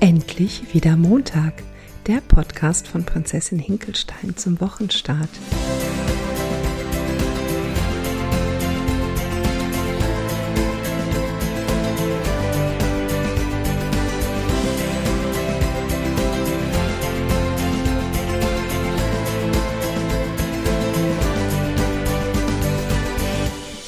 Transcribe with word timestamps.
Endlich 0.00 0.72
wieder 0.72 0.96
Montag, 0.96 1.54
der 2.06 2.20
Podcast 2.20 2.86
von 2.86 3.04
Prinzessin 3.04 3.58
Hinkelstein 3.58 4.36
zum 4.36 4.60
Wochenstart. 4.60 5.28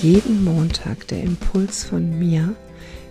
Jeden 0.02 0.42
Montag 0.42 1.06
der 1.06 1.22
Impuls 1.22 1.84
von 1.84 2.18
mir, 2.18 2.56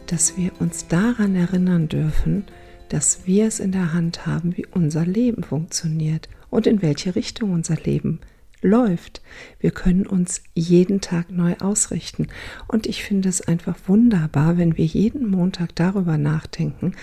dass 0.07 0.35
wir 0.35 0.51
uns 0.59 0.87
daran 0.87 1.35
erinnern 1.37 1.87
dürfen, 1.87 2.45
dass 2.89 3.25
wir 3.25 3.45
es 3.47 3.59
in 3.59 3.71
der 3.71 3.93
Hand 3.93 4.25
haben, 4.25 4.57
wie 4.57 4.65
unser 4.65 5.05
Leben 5.05 5.43
funktioniert 5.43 6.29
und 6.49 6.67
in 6.67 6.81
welche 6.81 7.15
Richtung 7.15 7.53
unser 7.53 7.75
Leben 7.75 8.19
läuft. 8.61 9.21
Wir 9.59 9.71
können 9.71 10.05
uns 10.05 10.43
jeden 10.53 11.01
Tag 11.01 11.31
neu 11.31 11.55
ausrichten. 11.59 12.27
Und 12.67 12.87
ich 12.87 13.03
finde 13.03 13.29
es 13.29 13.41
einfach 13.41 13.77
wunderbar, 13.87 14.57
wenn 14.57 14.77
wir 14.77 14.85
jeden 14.85 15.29
Montag 15.29 15.75
darüber 15.75 16.17
nachdenken, 16.17 16.93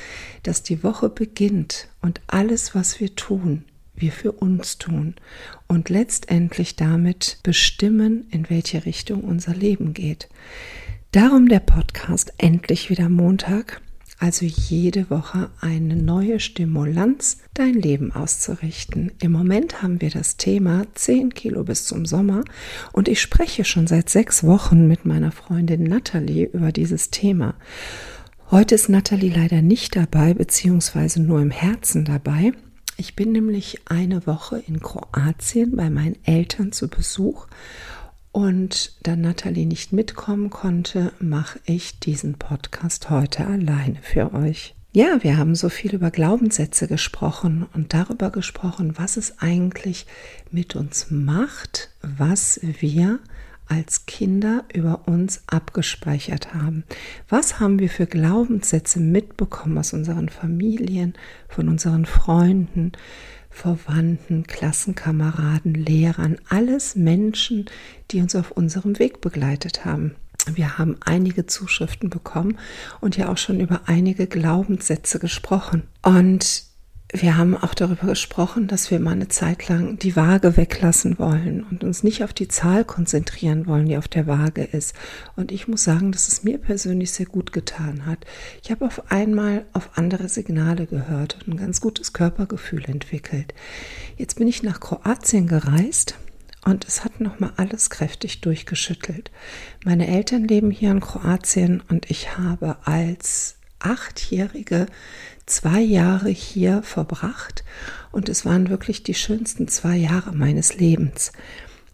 dass 0.42 0.62
die 0.62 0.82
Woche 0.82 1.08
beginnt 1.08 1.88
und 2.02 2.20
alles, 2.26 2.74
was 2.74 3.00
wir 3.00 3.14
tun, 3.14 3.64
wir 3.94 4.12
für 4.12 4.32
uns 4.32 4.78
tun 4.78 5.14
und 5.66 5.88
letztendlich 5.88 6.76
damit 6.76 7.38
bestimmen, 7.42 8.26
in 8.30 8.50
welche 8.50 8.84
Richtung 8.84 9.24
unser 9.24 9.54
Leben 9.54 9.94
geht. 9.94 10.28
Darum 11.12 11.48
der 11.48 11.60
Podcast 11.60 12.34
endlich 12.36 12.90
wieder 12.90 13.08
Montag 13.08 13.80
also 14.18 14.46
jede 14.46 15.10
Woche 15.10 15.50
eine 15.60 15.96
neue 15.96 16.40
Stimulanz, 16.40 17.38
dein 17.54 17.74
Leben 17.74 18.12
auszurichten. 18.12 19.12
Im 19.20 19.32
Moment 19.32 19.82
haben 19.82 20.00
wir 20.00 20.10
das 20.10 20.36
Thema 20.36 20.86
10 20.94 21.34
Kilo 21.34 21.64
bis 21.64 21.84
zum 21.84 22.06
Sommer 22.06 22.42
und 22.92 23.08
ich 23.08 23.20
spreche 23.20 23.64
schon 23.64 23.86
seit 23.86 24.08
sechs 24.08 24.44
Wochen 24.44 24.86
mit 24.86 25.04
meiner 25.04 25.32
Freundin 25.32 25.82
Natalie 25.82 26.46
über 26.46 26.72
dieses 26.72 27.10
Thema. 27.10 27.54
Heute 28.50 28.76
ist 28.76 28.88
Natalie 28.88 29.30
leider 29.30 29.60
nicht 29.60 29.96
dabei, 29.96 30.32
beziehungsweise 30.32 31.20
nur 31.20 31.40
im 31.40 31.50
Herzen 31.50 32.04
dabei. 32.04 32.52
Ich 32.96 33.14
bin 33.16 33.32
nämlich 33.32 33.80
eine 33.84 34.26
Woche 34.26 34.62
in 34.66 34.80
Kroatien 34.80 35.76
bei 35.76 35.90
meinen 35.90 36.16
Eltern 36.24 36.72
zu 36.72 36.88
Besuch 36.88 37.46
und 38.36 38.92
da 39.02 39.16
Nathalie 39.16 39.64
nicht 39.64 39.94
mitkommen 39.94 40.50
konnte, 40.50 41.10
mache 41.18 41.58
ich 41.64 42.00
diesen 42.00 42.34
Podcast 42.34 43.08
heute 43.08 43.46
alleine 43.46 43.96
für 44.02 44.34
euch. 44.34 44.74
Ja, 44.92 45.22
wir 45.22 45.38
haben 45.38 45.54
so 45.54 45.70
viel 45.70 45.94
über 45.94 46.10
Glaubenssätze 46.10 46.86
gesprochen 46.86 47.66
und 47.72 47.94
darüber 47.94 48.28
gesprochen, 48.28 48.98
was 48.98 49.16
es 49.16 49.38
eigentlich 49.38 50.04
mit 50.50 50.76
uns 50.76 51.06
macht, 51.08 51.88
was 52.02 52.60
wir 52.62 53.20
als 53.68 54.04
Kinder 54.04 54.64
über 54.70 55.08
uns 55.08 55.40
abgespeichert 55.46 56.52
haben. 56.52 56.84
Was 57.30 57.58
haben 57.58 57.78
wir 57.78 57.88
für 57.88 58.06
Glaubenssätze 58.06 59.00
mitbekommen 59.00 59.78
aus 59.78 59.94
unseren 59.94 60.28
Familien, 60.28 61.14
von 61.48 61.70
unseren 61.70 62.04
Freunden, 62.04 62.92
Verwandten, 63.56 64.46
Klassenkameraden, 64.46 65.72
Lehrern, 65.72 66.36
alles 66.50 66.94
Menschen, 66.94 67.64
die 68.10 68.20
uns 68.20 68.36
auf 68.36 68.50
unserem 68.50 68.98
Weg 68.98 69.22
begleitet 69.22 69.86
haben. 69.86 70.14
Wir 70.52 70.76
haben 70.76 70.96
einige 71.00 71.46
Zuschriften 71.46 72.10
bekommen 72.10 72.58
und 73.00 73.16
ja 73.16 73.32
auch 73.32 73.38
schon 73.38 73.58
über 73.58 73.80
einige 73.86 74.26
Glaubenssätze 74.26 75.18
gesprochen. 75.18 75.84
Und 76.02 76.64
wir 77.12 77.36
haben 77.36 77.56
auch 77.56 77.74
darüber 77.74 78.08
gesprochen, 78.08 78.66
dass 78.66 78.90
wir 78.90 78.98
mal 78.98 79.12
eine 79.12 79.28
Zeit 79.28 79.68
lang 79.68 79.96
die 79.98 80.16
Waage 80.16 80.56
weglassen 80.56 81.18
wollen 81.20 81.64
und 81.70 81.84
uns 81.84 82.02
nicht 82.02 82.24
auf 82.24 82.32
die 82.32 82.48
Zahl 82.48 82.84
konzentrieren 82.84 83.66
wollen, 83.66 83.86
die 83.86 83.96
auf 83.96 84.08
der 84.08 84.26
Waage 84.26 84.64
ist. 84.64 84.94
Und 85.36 85.52
ich 85.52 85.68
muss 85.68 85.84
sagen, 85.84 86.10
dass 86.10 86.26
es 86.26 86.42
mir 86.42 86.58
persönlich 86.58 87.12
sehr 87.12 87.26
gut 87.26 87.52
getan 87.52 88.06
hat. 88.06 88.26
Ich 88.62 88.72
habe 88.72 88.84
auf 88.84 89.10
einmal 89.12 89.64
auf 89.72 89.90
andere 89.94 90.28
Signale 90.28 90.86
gehört 90.86 91.38
und 91.46 91.54
ein 91.54 91.56
ganz 91.58 91.80
gutes 91.80 92.12
Körpergefühl 92.12 92.84
entwickelt. 92.86 93.54
Jetzt 94.16 94.34
bin 94.34 94.48
ich 94.48 94.64
nach 94.64 94.80
Kroatien 94.80 95.46
gereist 95.46 96.16
und 96.64 96.84
es 96.88 97.04
hat 97.04 97.20
nochmal 97.20 97.52
alles 97.56 97.88
kräftig 97.88 98.40
durchgeschüttelt. 98.40 99.30
Meine 99.84 100.08
Eltern 100.08 100.48
leben 100.48 100.72
hier 100.72 100.90
in 100.90 101.00
Kroatien 101.00 101.84
und 101.88 102.10
ich 102.10 102.36
habe 102.36 102.78
als 102.84 103.55
Achtjährige 103.78 104.86
zwei 105.46 105.80
Jahre 105.80 106.28
hier 106.28 106.82
verbracht 106.82 107.64
und 108.10 108.28
es 108.28 108.44
waren 108.44 108.68
wirklich 108.68 109.02
die 109.02 109.14
schönsten 109.14 109.68
zwei 109.68 109.96
Jahre 109.96 110.32
meines 110.32 110.76
Lebens. 110.76 111.32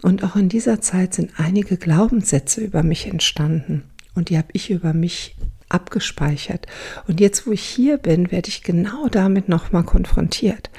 Und 0.03 0.25
auch 0.25 0.37
in 0.37 0.49
dieser 0.49 0.81
Zeit 0.81 1.15
sind 1.15 1.33
einige 1.37 1.77
Glaubenssätze 1.77 2.61
über 2.61 2.83
mich 2.83 3.07
entstanden 3.07 3.85
und 4.15 4.31
die 4.31 4.39
habe 4.39 4.49
ich 4.53 4.71
über 4.71 4.93
mich 4.93 5.37
abgespeichert. 5.69 6.67
Und 7.09 7.21
jetzt, 7.21 7.47
wo 7.47 7.53
ich 7.53 7.63
hier 7.63 7.97
bin, 7.97 8.31
werde 8.31 8.49
ich 8.49 8.63
genau 8.63 9.09
damit 9.09 9.49
nochmal 9.49 9.85
konfrontiert. 9.85 10.71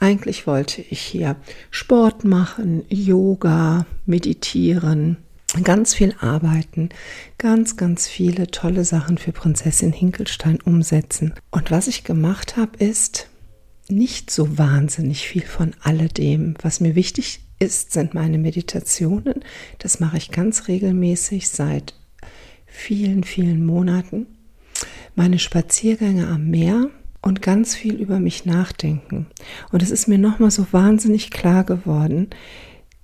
Eigentlich 0.00 0.46
wollte 0.46 0.82
ich 0.82 1.00
hier 1.00 1.36
Sport 1.70 2.24
machen, 2.24 2.84
Yoga, 2.88 3.86
meditieren, 4.06 5.18
ganz 5.62 5.94
viel 5.94 6.14
arbeiten, 6.20 6.90
ganz, 7.38 7.76
ganz 7.76 8.06
viele 8.06 8.50
tolle 8.50 8.84
Sachen 8.84 9.18
für 9.18 9.32
Prinzessin 9.32 9.92
Hinkelstein 9.92 10.60
umsetzen. 10.60 11.34
Und 11.50 11.70
was 11.70 11.88
ich 11.88 12.04
gemacht 12.04 12.56
habe, 12.56 12.82
ist 12.84 13.28
nicht 13.88 14.30
so 14.30 14.58
wahnsinnig 14.58 15.26
viel 15.26 15.42
von 15.42 15.74
alledem. 15.82 16.54
Was 16.62 16.80
mir 16.80 16.94
wichtig 16.94 17.40
ist, 17.58 17.92
sind 17.92 18.14
meine 18.14 18.38
Meditationen. 18.38 19.44
Das 19.78 20.00
mache 20.00 20.18
ich 20.18 20.30
ganz 20.30 20.68
regelmäßig 20.68 21.48
seit 21.48 21.94
vielen, 22.66 23.24
vielen 23.24 23.66
Monaten. 23.66 24.26
Meine 25.16 25.38
Spaziergänge 25.38 26.28
am 26.28 26.48
Meer 26.48 26.90
und 27.22 27.42
ganz 27.42 27.74
viel 27.74 27.94
über 27.94 28.20
mich 28.20 28.46
nachdenken. 28.46 29.26
Und 29.72 29.82
es 29.82 29.90
ist 29.90 30.06
mir 30.06 30.18
nochmal 30.18 30.50
so 30.50 30.66
wahnsinnig 30.70 31.30
klar 31.30 31.64
geworden, 31.64 32.30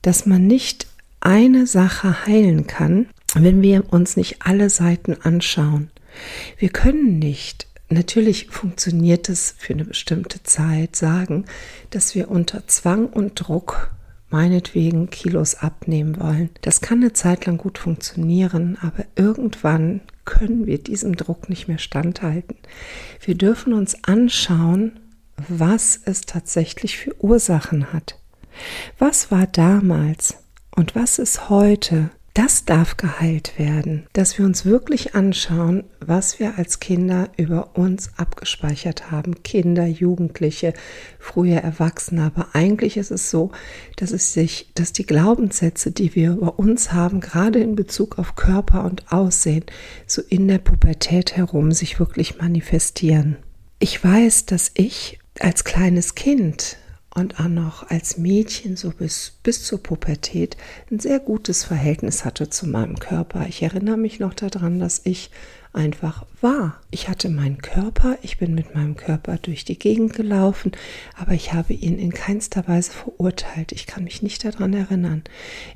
dass 0.02 0.24
man 0.24 0.46
nicht 0.46 0.86
eine 1.26 1.66
Sache 1.66 2.24
heilen 2.24 2.68
kann, 2.68 3.08
wenn 3.34 3.60
wir 3.60 3.92
uns 3.92 4.16
nicht 4.16 4.42
alle 4.42 4.70
Seiten 4.70 5.14
anschauen. 5.20 5.90
Wir 6.56 6.68
können 6.68 7.18
nicht, 7.18 7.66
natürlich 7.88 8.46
funktioniert 8.46 9.28
es 9.28 9.56
für 9.58 9.72
eine 9.72 9.84
bestimmte 9.84 10.44
Zeit, 10.44 10.94
sagen, 10.94 11.44
dass 11.90 12.14
wir 12.14 12.30
unter 12.30 12.68
Zwang 12.68 13.08
und 13.08 13.34
Druck 13.34 13.90
meinetwegen 14.30 15.10
Kilos 15.10 15.56
abnehmen 15.56 16.20
wollen. 16.20 16.50
Das 16.60 16.80
kann 16.80 16.98
eine 16.98 17.12
Zeit 17.12 17.44
lang 17.46 17.58
gut 17.58 17.78
funktionieren, 17.78 18.78
aber 18.80 19.04
irgendwann 19.16 20.02
können 20.24 20.66
wir 20.66 20.78
diesem 20.78 21.16
Druck 21.16 21.48
nicht 21.48 21.66
mehr 21.66 21.78
standhalten. 21.78 22.56
Wir 23.20 23.34
dürfen 23.34 23.72
uns 23.72 24.04
anschauen, 24.04 25.00
was 25.48 26.00
es 26.04 26.20
tatsächlich 26.20 26.96
für 26.96 27.20
Ursachen 27.20 27.92
hat. 27.92 28.16
Was 29.00 29.32
war 29.32 29.48
damals? 29.48 30.36
Und 30.76 30.94
was 30.94 31.18
ist 31.18 31.48
heute? 31.48 32.10
Das 32.34 32.66
darf 32.66 32.98
geheilt 32.98 33.58
werden, 33.58 34.06
dass 34.12 34.36
wir 34.36 34.44
uns 34.44 34.66
wirklich 34.66 35.14
anschauen, 35.14 35.84
was 36.00 36.38
wir 36.38 36.58
als 36.58 36.80
Kinder 36.80 37.30
über 37.38 37.78
uns 37.78 38.10
abgespeichert 38.18 39.10
haben. 39.10 39.42
Kinder, 39.42 39.86
Jugendliche, 39.86 40.74
früher 41.18 41.60
Erwachsene. 41.60 42.24
Aber 42.24 42.48
eigentlich 42.52 42.98
ist 42.98 43.10
es 43.10 43.30
so, 43.30 43.52
dass 43.96 44.10
es 44.10 44.34
sich, 44.34 44.70
dass 44.74 44.92
die 44.92 45.06
Glaubenssätze, 45.06 45.92
die 45.92 46.14
wir 46.14 46.32
über 46.32 46.58
uns 46.58 46.92
haben, 46.92 47.20
gerade 47.20 47.60
in 47.60 47.74
Bezug 47.74 48.18
auf 48.18 48.36
Körper 48.36 48.84
und 48.84 49.10
Aussehen, 49.10 49.64
so 50.06 50.20
in 50.28 50.46
der 50.46 50.58
Pubertät 50.58 51.38
herum 51.38 51.72
sich 51.72 51.98
wirklich 51.98 52.36
manifestieren. 52.36 53.38
Ich 53.78 54.04
weiß, 54.04 54.44
dass 54.44 54.72
ich 54.74 55.20
als 55.40 55.64
kleines 55.64 56.14
Kind 56.14 56.76
und 57.16 57.40
auch 57.40 57.48
noch 57.48 57.88
als 57.88 58.18
Mädchen 58.18 58.76
so 58.76 58.90
bis, 58.90 59.38
bis 59.42 59.64
zur 59.64 59.82
Pubertät 59.82 60.56
ein 60.90 61.00
sehr 61.00 61.18
gutes 61.18 61.64
Verhältnis 61.64 62.24
hatte 62.24 62.50
zu 62.50 62.68
meinem 62.68 62.98
Körper. 62.98 63.46
Ich 63.48 63.62
erinnere 63.62 63.96
mich 63.96 64.20
noch 64.20 64.34
daran, 64.34 64.78
dass 64.78 65.00
ich 65.04 65.30
einfach 65.72 66.26
war. 66.40 66.80
Ich 66.90 67.08
hatte 67.08 67.30
meinen 67.30 67.58
Körper, 67.58 68.18
ich 68.22 68.38
bin 68.38 68.54
mit 68.54 68.74
meinem 68.74 68.96
Körper 68.96 69.38
durch 69.38 69.64
die 69.64 69.78
Gegend 69.78 70.12
gelaufen, 70.12 70.72
aber 71.16 71.32
ich 71.32 71.54
habe 71.54 71.72
ihn 71.72 71.98
in 71.98 72.12
keinster 72.12 72.68
Weise 72.68 72.92
verurteilt. 72.92 73.72
Ich 73.72 73.86
kann 73.86 74.04
mich 74.04 74.22
nicht 74.22 74.44
daran 74.44 74.74
erinnern. 74.74 75.24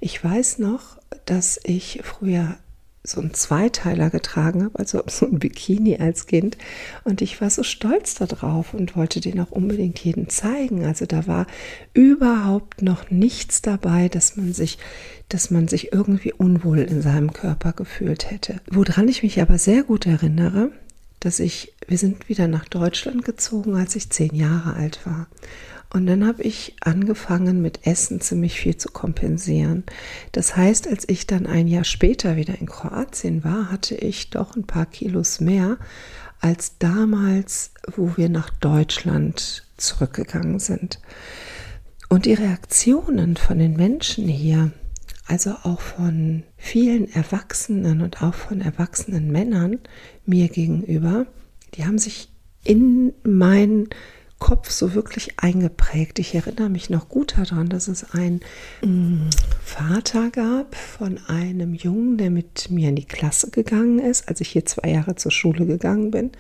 Ich 0.01 0.23
weiß 0.23 0.59
noch, 0.59 0.99
dass 1.25 1.59
ich 1.65 2.01
früher 2.03 2.57
so 3.02 3.20
einen 3.20 3.32
Zweiteiler 3.32 4.11
getragen 4.11 4.64
habe, 4.64 4.79
also 4.79 5.02
so 5.06 5.26
ein 5.26 5.38
Bikini 5.38 5.97
als 5.97 6.26
Kind. 6.26 6.58
Und 7.05 7.23
ich 7.23 7.41
war 7.41 7.49
so 7.49 7.62
stolz 7.62 8.14
darauf 8.14 8.75
und 8.75 8.94
wollte 8.94 9.20
den 9.20 9.41
auch 9.41 9.50
unbedingt 9.50 9.99
jedem 9.99 10.29
zeigen. 10.29 10.85
Also 10.85 11.06
da 11.06 11.26
war 11.26 11.47
überhaupt 11.94 12.82
noch 12.82 13.11
nichts 13.11 13.62
dabei, 13.62 14.08
dass 14.08 14.37
man 14.37 14.52
sich, 14.52 14.79
dass 15.29 15.50
man 15.50 15.67
sich 15.67 15.93
irgendwie 15.93 16.32
unwohl 16.32 16.81
in 16.81 17.00
seinem 17.00 17.32
Körper 17.32 17.73
gefühlt 17.73 18.31
hätte. 18.31 18.61
Woran 18.70 19.08
ich 19.08 19.23
mich 19.23 19.41
aber 19.41 19.58
sehr 19.58 19.82
gut 19.82 20.06
erinnere, 20.06 20.70
dass 21.20 21.38
ich, 21.41 21.75
wir 21.87 21.99
sind 21.99 22.29
wieder 22.29 22.49
nach 22.49 22.67
Deutschland 22.69 23.25
gezogen, 23.25 23.76
als 23.76 23.96
ich 23.96 24.11
zehn 24.11 24.35
Jahre 24.35 24.75
alt 24.75 25.00
war. 25.06 25.26
Und 25.93 26.07
dann 26.07 26.25
habe 26.25 26.43
ich 26.45 26.77
angefangen 26.81 27.61
mit 27.63 27.87
Essen 27.87 28.21
ziemlich 28.21 28.61
viel 28.61 28.77
zu 28.77 28.91
kompensieren. 28.91 29.83
Das 30.31 30.57
heißt, 30.57 30.87
als 30.87 31.09
ich 31.09 31.27
dann 31.27 31.47
ein 31.47 31.67
Jahr 31.67 31.85
später 31.85 32.37
wieder 32.37 32.59
in 32.61 32.67
Kroatien 32.67 33.43
war, 33.43 33.73
hatte 33.73 33.97
ich 33.97 34.31
doch 34.31 34.55
ein 34.55 34.67
paar 34.67 34.87
Kilos 34.87 35.41
mehr 35.41 35.79
als 36.41 36.79
damals, 36.79 37.73
wo 37.97 38.17
wir 38.17 38.29
nach 38.29 38.51
Deutschland 38.51 39.67
zurückgegangen 39.77 40.61
sind. 40.61 41.01
Und 42.09 42.25
die 42.25 42.35
Reaktionen 42.35 43.37
von 43.37 43.59
den 43.59 43.75
Menschen 43.75 44.29
hier, 44.29 44.71
also 45.27 45.55
auch 45.63 45.81
von 45.81 46.45
vielen 46.57 47.13
Erwachsenen 47.13 48.01
und 48.01 48.23
auch 48.23 48.35
von 48.35 48.61
erwachsenen 48.61 49.31
Männern 49.31 49.79
mir 50.25 50.49
gegenüber, 50.49 51.27
die 51.75 51.85
haben 51.85 51.99
sich 51.99 52.31
in 52.65 53.13
mein 53.23 53.89
Kopf 54.41 54.71
so 54.71 54.95
wirklich 54.95 55.39
eingeprägt. 55.39 56.19
Ich 56.19 56.35
erinnere 56.35 56.71
mich 56.71 56.91
noch 56.91 57.09
gut 57.09 57.37
daran, 57.39 57.69
dass 57.69 57.87
es 57.87 58.13
einen 58.13 58.41
Vater 59.63 60.31
gab 60.31 60.75
von 60.75 61.21
einem 61.29 61.75
Jungen, 61.75 62.17
der 62.17 62.31
mit 62.31 62.71
mir 62.71 62.89
in 62.89 62.97
die 62.97 63.05
Klasse 63.05 63.51
gegangen 63.51 64.01
ist, 64.01 64.29
als 64.29 64.41
ich 64.41 64.49
hier 64.49 64.67
zwei 64.67 64.91
Jahre 64.91 65.15
zur 65.15 65.31
Schule 65.31 65.67
gegangen 65.67 66.11
bin. 66.11 66.33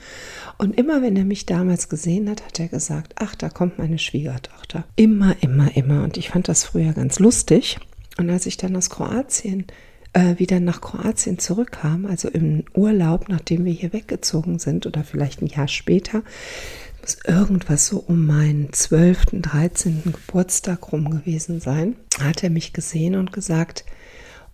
Und 0.58 0.76
immer, 0.76 1.02
wenn 1.02 1.16
er 1.16 1.24
mich 1.24 1.46
damals 1.46 1.88
gesehen 1.88 2.28
hat, 2.28 2.44
hat 2.44 2.58
er 2.58 2.68
gesagt, 2.68 3.12
ach, 3.16 3.36
da 3.36 3.50
kommt 3.50 3.78
meine 3.78 3.98
Schwiegertochter. 3.98 4.84
Immer, 4.96 5.36
immer, 5.42 5.76
immer. 5.76 6.02
Und 6.02 6.16
ich 6.16 6.30
fand 6.30 6.48
das 6.48 6.64
früher 6.64 6.92
ganz 6.94 7.20
lustig. 7.20 7.78
Und 8.18 8.30
als 8.30 8.46
ich 8.46 8.56
dann 8.56 8.74
aus 8.76 8.90
Kroatien 8.90 9.66
äh, 10.12 10.38
wieder 10.38 10.58
nach 10.58 10.80
Kroatien 10.80 11.38
zurückkam, 11.38 12.06
also 12.06 12.28
im 12.28 12.64
Urlaub, 12.74 13.28
nachdem 13.28 13.64
wir 13.64 13.72
hier 13.72 13.92
weggezogen 13.92 14.58
sind 14.58 14.86
oder 14.86 15.04
vielleicht 15.04 15.42
ein 15.42 15.46
Jahr 15.46 15.68
später, 15.68 16.22
muss 17.00 17.18
irgendwas 17.26 17.86
so 17.86 17.98
um 17.98 18.26
meinen 18.26 18.72
12., 18.72 19.26
13. 19.32 20.02
Geburtstag 20.04 20.92
rum 20.92 21.10
gewesen 21.10 21.60
sein, 21.60 21.96
hat 22.20 22.42
er 22.42 22.50
mich 22.50 22.72
gesehen 22.72 23.16
und 23.16 23.32
gesagt, 23.32 23.84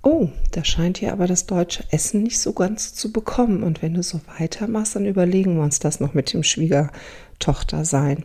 oh, 0.02 0.28
da 0.52 0.64
scheint 0.64 0.98
hier 0.98 1.12
aber 1.12 1.26
das 1.26 1.46
deutsche 1.46 1.84
Essen 1.90 2.22
nicht 2.22 2.38
so 2.38 2.52
ganz 2.52 2.94
zu 2.94 3.12
bekommen. 3.12 3.62
Und 3.62 3.82
wenn 3.82 3.94
du 3.94 4.02
so 4.02 4.20
weitermachst, 4.38 4.94
dann 4.94 5.06
überlegen 5.06 5.56
wir 5.56 5.64
uns 5.64 5.80
das 5.80 5.98
noch 6.00 6.14
mit 6.14 6.32
dem 6.32 6.42
Schwiegertochter 6.42 7.84
sein. 7.84 8.24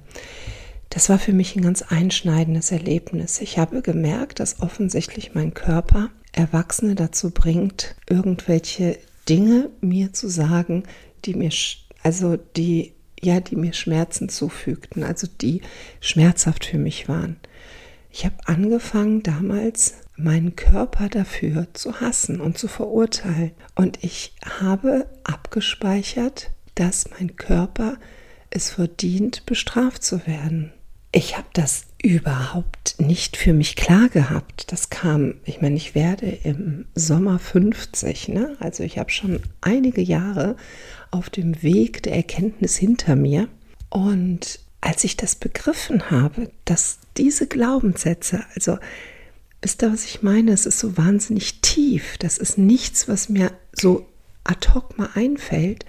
Das 0.89 1.09
war 1.09 1.17
für 1.17 1.33
mich 1.33 1.55
ein 1.55 1.63
ganz 1.63 1.81
einschneidendes 1.81 2.71
Erlebnis. 2.71 3.41
Ich 3.41 3.57
habe 3.57 3.81
gemerkt, 3.81 4.39
dass 4.39 4.61
offensichtlich 4.61 5.33
mein 5.33 5.53
Körper 5.53 6.09
Erwachsene 6.33 6.95
dazu 6.95 7.31
bringt, 7.31 7.95
irgendwelche 8.09 8.97
Dinge 9.27 9.69
mir 9.81 10.13
zu 10.13 10.27
sagen, 10.27 10.83
die 11.25 11.33
mir, 11.33 11.51
also 12.03 12.37
die 12.37 12.93
ja, 13.21 13.39
die 13.39 13.55
mir 13.55 13.73
Schmerzen 13.73 14.29
zufügten, 14.29 15.03
also 15.03 15.27
die 15.27 15.61
schmerzhaft 15.99 16.65
für 16.65 16.77
mich 16.77 17.07
waren. 17.07 17.37
Ich 18.11 18.25
habe 18.25 18.35
angefangen 18.45 19.23
damals 19.23 19.95
meinen 20.17 20.55
Körper 20.55 21.07
dafür 21.09 21.67
zu 21.73 22.01
hassen 22.01 22.41
und 22.41 22.57
zu 22.57 22.67
verurteilen. 22.67 23.51
Und 23.75 24.03
ich 24.03 24.33
habe 24.59 25.07
abgespeichert, 25.23 26.51
dass 26.75 27.09
mein 27.11 27.35
Körper 27.35 27.97
es 28.49 28.71
verdient, 28.71 29.45
bestraft 29.45 30.03
zu 30.03 30.27
werden. 30.27 30.73
Ich 31.13 31.37
habe 31.37 31.47
das 31.53 31.87
überhaupt 32.01 32.95
nicht 32.99 33.35
für 33.35 33.53
mich 33.53 33.75
klar 33.75 34.07
gehabt. 34.09 34.71
Das 34.71 34.89
kam, 34.89 35.35
ich 35.43 35.61
meine, 35.61 35.75
ich 35.75 35.93
werde 35.93 36.25
im 36.25 36.85
Sommer 36.95 37.37
50, 37.37 38.29
ne? 38.29 38.55
Also 38.59 38.83
ich 38.83 38.97
habe 38.97 39.09
schon 39.09 39.41
einige 39.59 40.01
Jahre 40.01 40.55
auf 41.11 41.29
dem 41.29 41.61
Weg 41.61 42.03
der 42.03 42.15
Erkenntnis 42.15 42.75
hinter 42.77 43.15
mir. 43.15 43.47
Und 43.89 44.59
als 44.81 45.03
ich 45.03 45.17
das 45.17 45.35
begriffen 45.35 46.09
habe, 46.09 46.49
dass 46.65 46.99
diese 47.17 47.47
Glaubenssätze, 47.47 48.43
also 48.55 48.77
wisst 49.61 49.83
ihr, 49.83 49.91
was 49.91 50.05
ich 50.05 50.23
meine? 50.23 50.51
Es 50.51 50.65
ist 50.65 50.79
so 50.79 50.97
wahnsinnig 50.97 51.61
tief. 51.61 52.17
Das 52.17 52.37
ist 52.37 52.57
nichts, 52.57 53.07
was 53.07 53.29
mir 53.29 53.51
so 53.73 54.07
ad 54.43 54.69
hoc 54.73 54.97
mal 54.97 55.09
einfällt, 55.13 55.85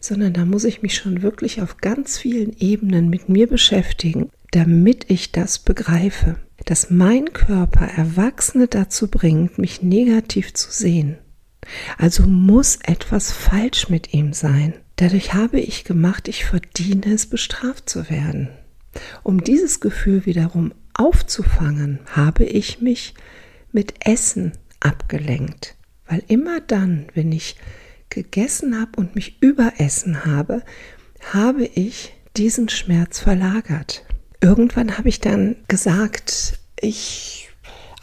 sondern 0.00 0.34
da 0.34 0.44
muss 0.44 0.64
ich 0.64 0.82
mich 0.82 0.94
schon 0.94 1.22
wirklich 1.22 1.62
auf 1.62 1.78
ganz 1.78 2.18
vielen 2.18 2.54
Ebenen 2.58 3.08
mit 3.08 3.28
mir 3.28 3.46
beschäftigen, 3.46 4.30
damit 4.50 5.10
ich 5.10 5.32
das 5.32 5.58
begreife, 5.58 6.36
dass 6.66 6.90
mein 6.90 7.32
Körper 7.32 7.86
Erwachsene 7.86 8.68
dazu 8.68 9.08
bringt, 9.08 9.58
mich 9.58 9.82
negativ 9.82 10.52
zu 10.52 10.70
sehen. 10.70 11.16
Also 11.98 12.24
muss 12.24 12.76
etwas 12.82 13.32
falsch 13.32 13.88
mit 13.88 14.12
ihm 14.12 14.32
sein. 14.32 14.74
Dadurch 14.96 15.34
habe 15.34 15.60
ich 15.60 15.84
gemacht, 15.84 16.28
ich 16.28 16.44
verdiene 16.44 17.14
es, 17.14 17.26
bestraft 17.26 17.88
zu 17.88 18.08
werden. 18.10 18.48
Um 19.22 19.42
dieses 19.42 19.80
Gefühl 19.80 20.24
wiederum 20.26 20.72
aufzufangen, 20.94 21.98
habe 22.12 22.44
ich 22.44 22.80
mich 22.80 23.14
mit 23.72 23.94
Essen 24.06 24.52
abgelenkt. 24.80 25.76
Weil 26.06 26.22
immer 26.28 26.60
dann, 26.60 27.06
wenn 27.14 27.32
ich 27.32 27.56
gegessen 28.08 28.80
habe 28.80 28.92
und 29.00 29.16
mich 29.16 29.42
überessen 29.42 30.24
habe, 30.24 30.62
habe 31.32 31.64
ich 31.64 32.12
diesen 32.36 32.68
Schmerz 32.68 33.18
verlagert. 33.18 34.04
Irgendwann 34.40 34.98
habe 34.98 35.08
ich 35.08 35.20
dann 35.20 35.56
gesagt, 35.68 36.60
ich 36.80 37.43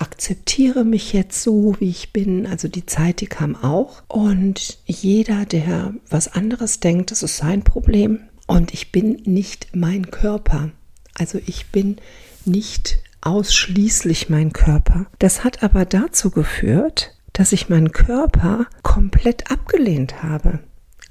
akzeptiere 0.02 0.84
mich 0.84 1.14
jetzt 1.14 1.44
so, 1.44 1.76
wie 1.80 1.90
ich 1.90 2.12
bin. 2.12 2.48
Also 2.48 2.68
die 2.68 2.86
Zeit, 2.86 3.22
die 3.22 3.28
kam 3.28 3.56
auch. 3.56 4.04
Und 4.08 4.80
jeder, 4.86 5.46
der 5.46 5.94
was 6.10 6.28
anderes 6.28 6.80
denkt, 6.80 7.12
das 7.12 7.24
ist 7.24 7.38
sein 7.38 7.64
Problem. 7.64 8.20
Und 8.48 8.74
ich 8.74 8.92
bin 8.92 9.22
nicht 9.26 9.76
mein 9.76 10.10
Körper. 10.10 10.72
Also 11.14 11.40
ich 11.46 11.68
bin 11.68 11.98
nicht 12.46 13.00
ausschließlich 13.22 14.30
mein 14.30 14.52
Körper. 14.52 15.06
Das 15.20 15.44
hat 15.44 15.64
aber 15.64 15.86
dazu 15.86 16.32
geführt, 16.32 17.16
dass 17.34 17.52
ich 17.52 17.70
meinen 17.70 17.92
Körper 17.92 18.66
komplett 18.82 19.52
abgelehnt 19.52 20.24
habe. 20.24 20.60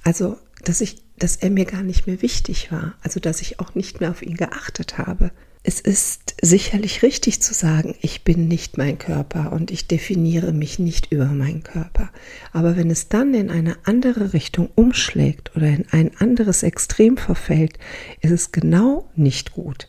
Also, 0.03 0.37
dass 0.65 0.81
ich, 0.81 0.97
dass 1.17 1.37
er 1.37 1.51
mir 1.51 1.65
gar 1.65 1.83
nicht 1.83 2.07
mehr 2.07 2.23
wichtig 2.23 2.73
war. 2.73 2.95
Also, 3.03 3.21
dass 3.21 3.41
ich 3.41 3.61
auch 3.61 3.75
nicht 3.75 4.01
mehr 4.01 4.11
auf 4.11 4.23
ihn 4.23 4.37
geachtet 4.37 4.99
habe. 4.99 5.31
Es 5.63 5.79
ist 5.79 6.37
sicherlich 6.41 7.03
richtig 7.03 7.43
zu 7.43 7.53
sagen, 7.53 7.95
ich 8.01 8.25
bin 8.25 8.49
nicht 8.49 8.79
mein 8.79 8.97
Körper 8.97 9.53
und 9.53 9.71
ich 9.71 9.87
definiere 9.87 10.53
mich 10.53 10.79
nicht 10.79 11.13
über 11.13 11.27
meinen 11.27 11.63
Körper. 11.63 12.11
Aber 12.53 12.77
wenn 12.79 12.91
es 12.91 13.09
dann 13.11 13.35
in 13.35 13.51
eine 13.51 13.77
andere 13.85 14.33
Richtung 14.33 14.71
umschlägt 14.75 15.55
oder 15.55 15.67
in 15.67 15.85
ein 15.91 16.13
anderes 16.17 16.63
Extrem 16.63 17.19
verfällt, 17.19 17.79
ist 18.23 18.31
es 18.31 18.53
genau 18.53 19.11
nicht 19.17 19.53
gut. 19.53 19.89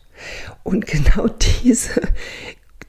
Und 0.63 0.85
genau 0.87 1.28
diese 1.63 2.01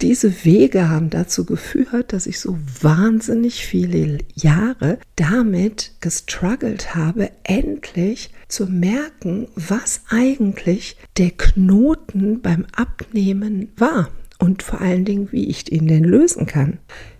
diese 0.03 0.45
Wege 0.45 0.89
haben 0.89 1.11
dazu 1.11 1.47
geführt, 1.47 2.13
dass 2.13 2.27
ich 2.27 2.41
so 2.41 2.59
wahnsinnig 2.81 3.65
viele 3.65 4.19
Jahre 4.35 4.99
damit 5.15 5.93
gestruggelt 6.01 6.97
habe, 6.97 7.31
endlich 7.45 8.31
zu 8.49 8.67
merken, 8.67 9.47
was 9.55 10.03
eigentlich 10.09 10.97
der 11.19 11.31
Knoten 11.31 12.43
beim 12.43 12.67
Abnehmen 12.73 13.69
war 13.77 14.11
und 14.39 14.65
vor 14.65 14.81
allen 14.81 15.05
Dingen, 15.05 15.31
wie 15.31 15.49
ich 15.49 15.71
ihn 15.71 15.87
denn 15.87 16.05
lösen 16.05 16.47
kann. 16.47 16.79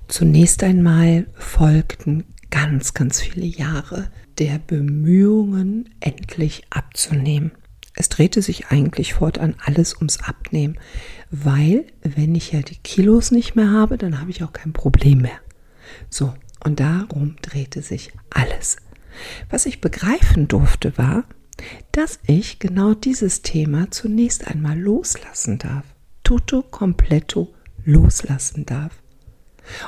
Zunächst 0.09 0.65
einmal 0.65 1.27
folgten 1.35 2.25
ganz, 2.51 2.95
ganz 2.95 3.21
viele 3.21 3.47
Jahre 3.47 4.11
der 4.39 4.59
Bemühungen, 4.59 5.89
endlich 6.01 6.65
abzunehmen. 6.71 7.53
Es 7.95 8.09
drehte 8.09 8.41
sich 8.43 8.69
eigentlich 8.69 9.15
fortan 9.15 9.55
alles 9.65 9.97
ums 9.97 10.21
Abnehmen, 10.21 10.79
weil 11.31 11.85
wenn 12.03 12.35
ich 12.35 12.53
ja 12.53 12.63
die 12.63 12.79
Kilos 12.79 13.31
nicht 13.31 13.55
mehr 13.55 13.71
habe, 13.71 13.99
dann 13.99 14.21
habe 14.21 14.31
ich 14.31 14.43
auch 14.43 14.53
kein 14.53 14.73
Problem 14.73 15.19
mehr. 15.19 15.39
So, 16.09 16.33
und 16.65 16.81
darum 16.81 17.37
drehte 17.43 17.83
sich 17.83 18.13
alles. 18.31 18.77
Was 19.51 19.67
ich 19.67 19.81
begreifen 19.81 20.49
durfte 20.49 20.97
war, 20.97 21.25
dass 21.93 22.19
ich 22.27 22.59
genau 22.59 22.95
dieses 22.95 23.43
Thema 23.43 23.91
zunächst 23.91 24.47
einmal 24.49 24.79
loslassen 24.79 25.59
darf. 25.59 25.85
Tutto 26.25 26.63
completo 26.63 27.53
loslassen 27.85 28.65
darf. 28.65 29.03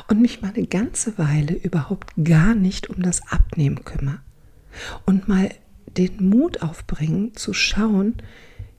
Und 0.08 0.20
mich 0.20 0.42
mal 0.42 0.52
eine 0.54 0.66
ganze 0.66 1.18
Weile 1.18 1.54
überhaupt 1.54 2.12
gar 2.22 2.54
nicht 2.54 2.90
um 2.90 3.02
das 3.02 3.26
Abnehmen 3.28 3.84
kümmere. 3.84 4.20
Und 5.04 5.26
mal 5.26 5.50
den 5.86 6.28
Mut 6.28 6.62
aufbringen, 6.62 7.34
zu 7.34 7.52
schauen, 7.52 8.14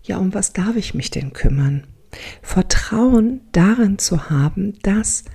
ja, 0.03 0.17
um 0.17 0.33
was 0.33 0.53
darf 0.53 0.75
ich 0.75 0.93
mich 0.93 1.09
denn 1.09 1.33
kümmern? 1.33 1.85
Vertrauen 2.41 3.41
darin 3.51 3.97
zu 3.97 4.29
haben, 4.29 4.77
dass 4.81 5.25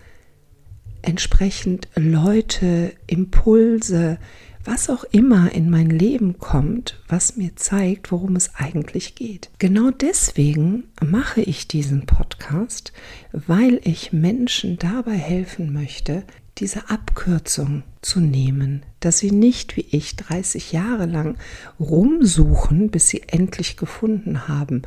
entsprechend 1.02 1.88
Leute, 1.96 2.92
Impulse, 3.06 4.18
was 4.64 4.90
auch 4.90 5.04
immer 5.04 5.52
in 5.52 5.70
mein 5.70 5.88
Leben 5.88 6.38
kommt, 6.38 7.00
was 7.08 7.36
mir 7.36 7.56
zeigt, 7.56 8.12
worum 8.12 8.36
es 8.36 8.54
eigentlich 8.54 9.14
geht. 9.14 9.50
Genau 9.58 9.90
deswegen 9.90 10.84
mache 11.02 11.40
ich 11.40 11.66
diesen 11.66 12.04
Podcast, 12.06 12.92
weil 13.32 13.80
ich 13.84 14.12
Menschen 14.12 14.78
dabei 14.78 15.16
helfen 15.16 15.72
möchte, 15.72 16.24
diese 16.58 16.90
Abkürzung 16.90 17.84
zu 18.02 18.20
nehmen, 18.20 18.84
dass 19.00 19.18
sie 19.18 19.30
nicht 19.30 19.76
wie 19.76 19.86
ich 19.90 20.16
30 20.16 20.72
Jahre 20.72 21.06
lang 21.06 21.36
rumsuchen, 21.78 22.90
bis 22.90 23.08
sie 23.08 23.22
endlich 23.26 23.76
gefunden 23.76 24.48
haben, 24.48 24.82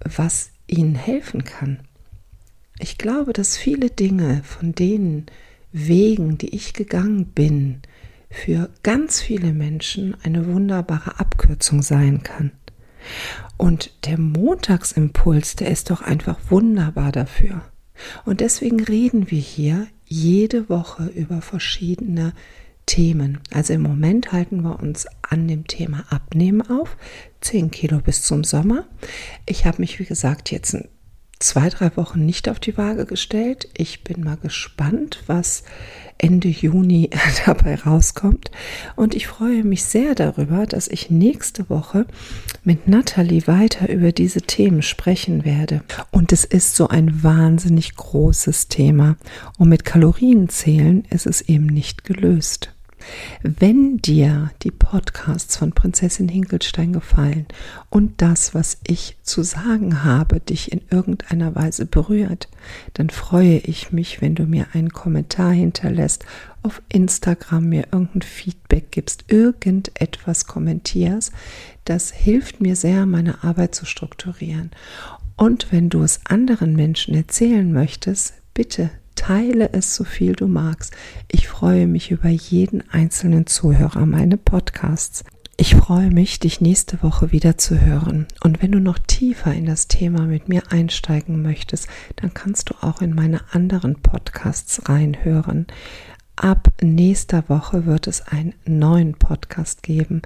was 0.00 0.50
ihnen 0.66 0.94
helfen 0.94 1.44
kann. 1.44 1.80
Ich 2.78 2.96
glaube, 2.96 3.32
dass 3.32 3.56
viele 3.56 3.90
Dinge 3.90 4.42
von 4.44 4.74
denen 4.74 5.26
Wegen, 5.72 6.38
die 6.38 6.54
ich 6.54 6.72
gegangen 6.72 7.26
bin, 7.26 7.82
für 8.30 8.70
ganz 8.82 9.20
viele 9.20 9.52
Menschen 9.52 10.16
eine 10.22 10.46
wunderbare 10.46 11.18
Abkürzung 11.18 11.82
sein 11.82 12.22
kann. 12.22 12.52
Und 13.56 13.92
der 14.04 14.18
Montagsimpuls, 14.18 15.56
der 15.56 15.70
ist 15.70 15.90
doch 15.90 16.02
einfach 16.02 16.38
wunderbar 16.48 17.12
dafür. 17.12 17.62
Und 18.24 18.40
deswegen 18.40 18.82
reden 18.82 19.30
wir 19.30 19.40
hier 19.40 19.86
jede 20.06 20.68
Woche 20.68 21.06
über 21.06 21.42
verschiedene 21.42 22.32
Themen. 22.90 23.38
Also 23.52 23.72
im 23.74 23.82
Moment 23.82 24.32
halten 24.32 24.62
wir 24.62 24.80
uns 24.80 25.06
an 25.22 25.46
dem 25.46 25.68
Thema 25.68 26.04
Abnehmen 26.10 26.60
auf. 26.68 26.96
10 27.40 27.70
Kilo 27.70 28.00
bis 28.00 28.22
zum 28.22 28.42
Sommer. 28.42 28.84
Ich 29.46 29.64
habe 29.64 29.80
mich, 29.80 30.00
wie 30.00 30.04
gesagt, 30.04 30.50
jetzt 30.50 30.76
zwei, 31.38 31.68
drei 31.68 31.96
Wochen 31.96 32.26
nicht 32.26 32.48
auf 32.48 32.58
die 32.58 32.76
Waage 32.76 33.06
gestellt. 33.06 33.68
Ich 33.76 34.02
bin 34.02 34.24
mal 34.24 34.38
gespannt, 34.38 35.22
was 35.28 35.62
Ende 36.18 36.48
Juni 36.48 37.10
dabei 37.46 37.76
rauskommt. 37.76 38.50
Und 38.96 39.14
ich 39.14 39.28
freue 39.28 39.62
mich 39.62 39.84
sehr 39.84 40.16
darüber, 40.16 40.66
dass 40.66 40.88
ich 40.88 41.10
nächste 41.10 41.70
Woche 41.70 42.06
mit 42.64 42.88
Natalie 42.88 43.46
weiter 43.46 43.88
über 43.88 44.10
diese 44.10 44.42
Themen 44.42 44.82
sprechen 44.82 45.44
werde. 45.44 45.84
Und 46.10 46.32
es 46.32 46.44
ist 46.44 46.74
so 46.74 46.88
ein 46.88 47.22
wahnsinnig 47.22 47.94
großes 47.94 48.66
Thema. 48.66 49.16
Und 49.58 49.68
mit 49.68 49.84
Kalorienzählen 49.84 51.04
ist 51.04 51.28
es 51.28 51.40
eben 51.40 51.66
nicht 51.66 52.02
gelöst. 52.02 52.74
Wenn 53.42 53.98
dir 53.98 54.50
die 54.62 54.70
Podcasts 54.70 55.56
von 55.56 55.72
Prinzessin 55.72 56.28
Hinkelstein 56.28 56.92
gefallen 56.92 57.46
und 57.88 58.22
das, 58.22 58.54
was 58.54 58.78
ich 58.86 59.16
zu 59.22 59.42
sagen 59.42 60.04
habe, 60.04 60.40
dich 60.40 60.72
in 60.72 60.82
irgendeiner 60.90 61.54
Weise 61.54 61.86
berührt, 61.86 62.48
dann 62.94 63.10
freue 63.10 63.58
ich 63.58 63.92
mich, 63.92 64.20
wenn 64.20 64.34
du 64.34 64.44
mir 64.44 64.68
einen 64.72 64.90
Kommentar 64.90 65.52
hinterlässt, 65.52 66.24
auf 66.62 66.82
Instagram 66.88 67.68
mir 67.68 67.86
irgendein 67.92 68.22
Feedback 68.22 68.90
gibst, 68.90 69.24
irgendetwas 69.28 70.46
kommentierst. 70.46 71.32
Das 71.84 72.10
hilft 72.10 72.60
mir 72.60 72.76
sehr, 72.76 73.06
meine 73.06 73.42
Arbeit 73.42 73.74
zu 73.74 73.86
strukturieren. 73.86 74.70
Und 75.36 75.72
wenn 75.72 75.88
du 75.88 76.02
es 76.02 76.20
anderen 76.26 76.76
Menschen 76.76 77.14
erzählen 77.14 77.72
möchtest, 77.72 78.34
bitte 78.52 78.90
Teile 79.20 79.74
es 79.74 79.94
so 79.94 80.04
viel 80.04 80.32
du 80.32 80.46
magst. 80.46 80.96
Ich 81.28 81.46
freue 81.46 81.86
mich 81.86 82.10
über 82.10 82.30
jeden 82.30 82.82
einzelnen 82.90 83.46
Zuhörer 83.46 84.06
meine 84.06 84.38
Podcasts. 84.38 85.24
Ich 85.58 85.74
freue 85.74 86.10
mich, 86.10 86.40
dich 86.40 86.62
nächste 86.62 87.02
Woche 87.02 87.30
wieder 87.30 87.58
zu 87.58 87.82
hören. 87.82 88.28
Und 88.42 88.62
wenn 88.62 88.72
du 88.72 88.80
noch 88.80 88.98
tiefer 88.98 89.52
in 89.52 89.66
das 89.66 89.88
Thema 89.88 90.22
mit 90.22 90.48
mir 90.48 90.62
einsteigen 90.72 91.42
möchtest, 91.42 91.86
dann 92.16 92.32
kannst 92.32 92.70
du 92.70 92.74
auch 92.80 93.02
in 93.02 93.14
meine 93.14 93.42
anderen 93.52 93.96
Podcasts 93.96 94.88
reinhören. 94.88 95.66
Ab 96.36 96.72
nächster 96.80 97.46
Woche 97.50 97.84
wird 97.84 98.06
es 98.06 98.26
einen 98.26 98.54
neuen 98.64 99.12
Podcast 99.12 99.82
geben 99.82 100.22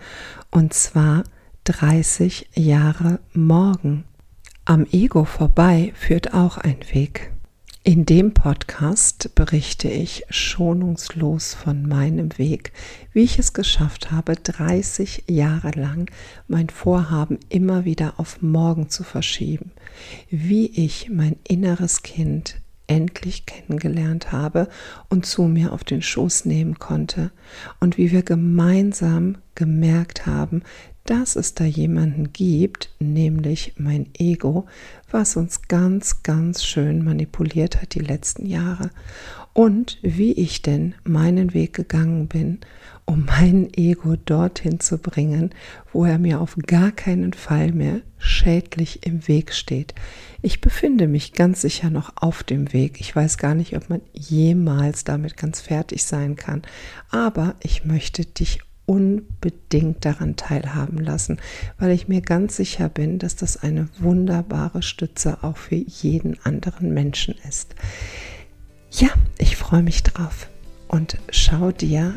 und 0.53 0.73
zwar 0.73 1.25
30 1.65 2.51
Jahre 2.55 3.19
morgen. 3.33 4.05
Am 4.65 4.87
Ego 4.93 5.25
vorbei 5.25 5.93
führt 5.97 6.33
auch 6.33 6.59
ein 6.59 6.79
Weg. 6.93 7.34
In 7.87 8.07
dem 8.07 8.33
Podcast 8.33 9.35
berichte 9.35 9.89
ich 9.89 10.25
schonungslos 10.31 11.53
von 11.53 11.87
meinem 11.87 12.39
Weg, 12.39 12.73
wie 13.13 13.25
ich 13.25 13.39
es 13.39 13.53
geschafft 13.53 14.11
habe, 14.11 14.37
30 14.37 15.25
Jahre 15.29 15.71
lang 15.73 16.11
mein 16.49 16.71
Vorhaben 16.71 17.39
immer 17.51 17.85
wieder 17.85 18.15
auf 18.17 18.41
morgen 18.41 18.89
zu 18.89 19.05
verschieben, 19.05 19.71
wie 20.31 20.69
ich 20.69 21.11
mein 21.11 21.37
inneres 21.47 22.03
Kind 22.03 22.57
endlich 22.87 23.45
kennengelernt 23.45 24.33
habe 24.33 24.69
und 25.11 25.27
zu 25.27 25.43
mir 25.43 25.71
auf 25.75 25.85
den 25.85 26.01
Schoß 26.01 26.47
nehmen 26.47 26.79
konnte 26.79 27.33
und 27.81 27.99
wie 27.99 28.13
wir 28.13 28.23
gemeinsam 28.23 29.37
gemerkt 29.55 30.25
haben, 30.25 30.63
dass 31.05 31.37
es 31.37 31.55
da 31.55 31.65
jemanden 31.65 32.33
gibt, 32.33 32.91
nämlich 32.99 33.75
mein 33.77 34.07
Ego, 34.19 34.67
was 35.11 35.37
uns 35.37 35.63
ganz, 35.69 36.23
ganz 36.23 36.65
schön 36.65 37.05
manipuliert 37.05 37.81
hat 37.81 37.95
die 37.95 38.01
letzten 38.01 38.47
Jahre. 38.47 38.91
Und 39.53 39.99
wie 40.03 40.33
ich 40.33 40.63
denn 40.63 40.95
meinen 41.05 41.55
Weg 41.55 41.75
gegangen 41.75 42.27
bin, 42.27 42.59
um 43.05 43.27
mein 43.27 43.69
Ego 43.75 44.17
dorthin 44.17 44.81
zu 44.81 44.99
bringen, 44.99 45.51
wo 45.93 46.05
er 46.05 46.19
mir 46.19 46.41
auf 46.41 46.57
gar 46.67 46.91
keinen 46.91 47.35
Fall 47.35 47.73
mehr 47.73 48.01
schädlich 48.19 49.07
im 49.07 49.29
Weg 49.29 49.53
steht. 49.53 49.95
Ich 50.41 50.61
befinde 50.61 51.07
mich 51.07 51.35
ganz 51.35 51.61
sicher 51.61 51.91
noch 51.91 52.15
auf 52.17 52.43
dem 52.43 52.73
Weg. 52.73 53.01
Ich 53.01 53.15
weiß 53.15 53.39
gar 53.39 53.55
nicht, 53.55 53.77
ob 53.77 53.91
man 53.91 54.01
jemals 54.13 55.05
damit 55.05 55.37
ganz 55.37 55.61
fertig 55.61 56.05
sein 56.05 56.35
kann. 56.35 56.63
Aber 57.11 57.55
ich 57.63 57.85
möchte 57.85 58.25
dich 58.25 58.61
unbedingt 58.87 60.05
daran 60.05 60.37
teilhaben 60.37 60.99
lassen, 60.99 61.39
weil 61.79 61.91
ich 61.91 62.09
mir 62.09 62.21
ganz 62.21 62.57
sicher 62.57 62.89
bin, 62.89 63.19
dass 63.19 63.37
das 63.37 63.57
eine 63.57 63.89
wunderbare 63.99 64.83
Stütze 64.83 65.39
auch 65.43 65.57
für 65.57 65.77
jeden 65.77 66.37
anderen 66.45 66.93
Menschen 66.93 67.35
ist. 67.49 67.75
Ja, 68.91 69.09
ich 69.39 69.57
freue 69.57 69.83
mich 69.83 70.03
drauf 70.03 70.49
und 70.89 71.19
schau 71.31 71.73
dir 71.73 72.15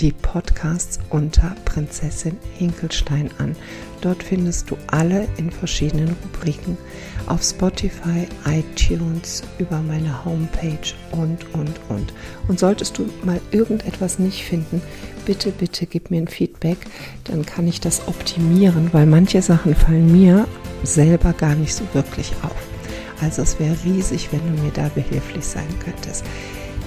die 0.00 0.12
Podcasts 0.12 0.98
unter 1.08 1.54
Prinzessin 1.64 2.36
Hinkelstein 2.58 3.30
an. 3.38 3.56
Dort 4.02 4.22
findest 4.22 4.70
du 4.70 4.76
alle 4.88 5.26
in 5.38 5.50
verschiedenen 5.50 6.14
Rubriken 6.22 6.76
auf 7.26 7.42
Spotify, 7.42 8.26
iTunes, 8.44 9.42
über 9.58 9.80
meine 9.80 10.24
Homepage 10.24 10.94
und, 11.12 11.52
und, 11.54 11.80
und. 11.88 12.12
Und 12.46 12.58
solltest 12.58 12.98
du 12.98 13.08
mal 13.24 13.40
irgendetwas 13.50 14.18
nicht 14.18 14.44
finden, 14.44 14.82
bitte, 15.26 15.50
bitte 15.50 15.84
gib 15.84 16.10
mir 16.10 16.22
ein 16.22 16.28
Feedback, 16.28 16.78
dann 17.24 17.44
kann 17.44 17.66
ich 17.66 17.80
das 17.80 18.08
optimieren, 18.08 18.88
weil 18.92 19.04
manche 19.04 19.42
Sachen 19.42 19.74
fallen 19.74 20.10
mir 20.10 20.48
selber 20.82 21.34
gar 21.34 21.54
nicht 21.54 21.74
so 21.74 21.84
wirklich 21.92 22.32
auf. 22.42 22.56
Also 23.20 23.42
es 23.42 23.58
wäre 23.60 23.76
riesig, 23.84 24.28
wenn 24.32 24.40
du 24.40 24.62
mir 24.62 24.70
da 24.72 24.88
behilflich 24.94 25.44
sein 25.44 25.68
könntest. 25.84 26.24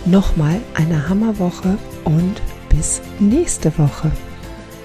Nochmal 0.06 0.60
eine 0.74 1.10
Hammerwoche 1.10 1.78
und 2.06 2.42
bis 2.70 3.02
nächste 3.20 3.78
Woche. 3.78 4.12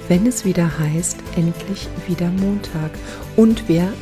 Wenn 0.08 0.26
es 0.26 0.44
wieder 0.44 0.70
heißt, 0.78 1.16
endlich 1.36 1.88
wieder 2.06 2.28
Montag 2.28 2.90
und 3.36 3.68
wir 3.68 3.92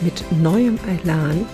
mit 0.00 0.24
neuem 0.42 0.78
Elan 0.88 1.46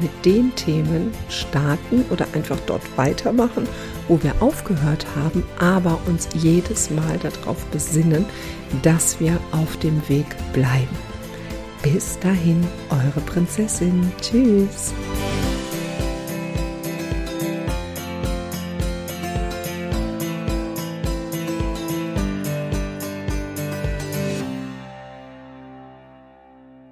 mit 0.00 0.24
den 0.24 0.54
Themen 0.54 1.12
starten 1.28 2.04
oder 2.10 2.26
einfach 2.32 2.58
dort 2.66 2.82
weitermachen, 2.96 3.66
wo 4.08 4.22
wir 4.22 4.34
aufgehört 4.40 5.06
haben, 5.16 5.42
aber 5.58 5.98
uns 6.06 6.28
jedes 6.34 6.90
Mal 6.90 7.18
darauf 7.18 7.64
besinnen, 7.66 8.24
dass 8.82 9.20
wir 9.20 9.38
auf 9.52 9.76
dem 9.78 10.00
Weg 10.08 10.26
bleiben. 10.52 10.96
Bis 11.82 12.18
dahin, 12.18 12.66
eure 12.90 13.20
Prinzessin. 13.24 14.12
Tschüss. 14.20 14.92